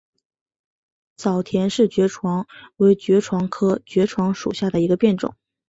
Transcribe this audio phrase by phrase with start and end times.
[1.15, 5.35] 早田氏爵床为爵床科爵床属下的一个变种。